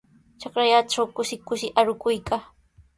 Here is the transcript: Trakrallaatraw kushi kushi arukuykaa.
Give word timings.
Trakrallaatraw 0.39 1.07
kushi 1.15 1.35
kushi 1.47 1.67
arukuykaa. 1.79 2.41